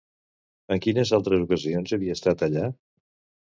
En 0.75 0.79
quines 0.85 1.11
altres 1.17 1.43
ocasions 1.47 1.95
havia 1.99 2.17
estat 2.21 2.43
allà? 2.49 2.65